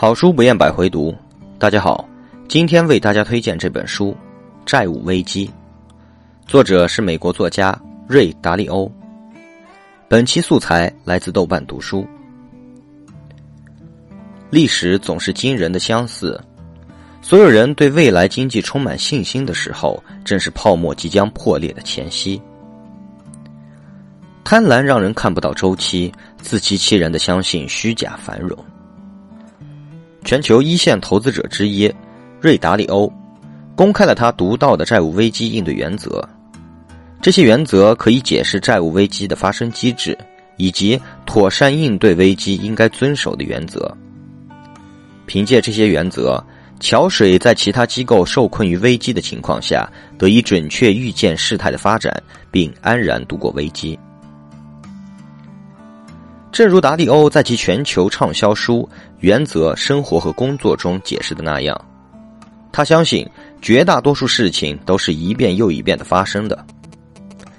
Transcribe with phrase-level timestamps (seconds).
[0.00, 1.12] 好书不厌百回读，
[1.58, 2.08] 大家好，
[2.48, 4.12] 今天为大家推荐这本书
[4.64, 5.48] 《债务危机》，
[6.46, 8.88] 作者是美国作家瑞达利欧。
[10.06, 12.06] 本期素材来自豆瓣读书。
[14.50, 16.40] 历史总是惊人的相似，
[17.20, 22.40] 所有人对未来经济充满信心的时候，正是泡沫即将破裂的前夕。
[24.44, 28.56] 贪婪让人看不到周期，自欺欺人的相信虚假繁荣。
[30.24, 31.90] 全球一线投资者之一，
[32.40, 33.10] 瑞达利欧
[33.74, 36.26] 公开了他独到的债务危机应对原则。
[37.20, 40.16] 这些原则可以解释债务危机的发生机制，
[40.56, 43.96] 以及妥善应对危机应该遵守的原则。
[45.26, 46.42] 凭借这些原则，
[46.80, 53.98] 桥水在其他机构受困于危机的情况下，得以准确预见事态的发展，并安然度过危机。
[56.58, 58.80] 正如达利欧在其全球畅销书
[59.20, 61.80] 《原则、生活和工作》中解释的那样，
[62.72, 63.24] 他相信
[63.62, 66.66] 绝大多数事情都是一遍又一遍的发生的，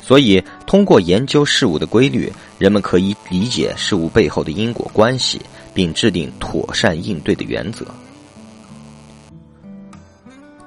[0.00, 5.40] 所以通过研究事物的规律，人们可以理解事物背后的因果关系，
[5.74, 7.84] 并制定妥善应对的原则。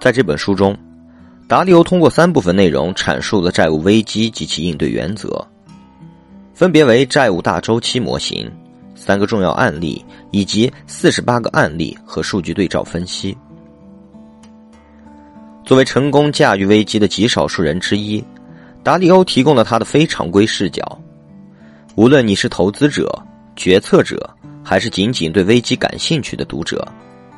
[0.02, 0.78] 在这本书中，
[1.48, 5.48] 达利欧通过三部分内容阐述了债务危机及其应对原则。
[6.58, 8.52] 分别为债务大周期模型、
[8.96, 13.38] 三个重要案例以及四十八个案例和数据对照分析。
[15.64, 18.24] 作为成功驾驭危机的极少数人之一，
[18.82, 21.00] 达利欧提供了他的非常规视角。
[21.94, 23.08] 无论你是投资者、
[23.56, 24.28] 决策者，
[24.64, 26.84] 还是仅仅对危机感兴趣的读者，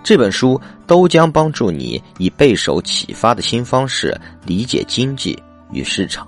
[0.02, 5.38] 这本书都将帮助你以备受启发的新方式理解经济
[5.74, 6.26] 与市场。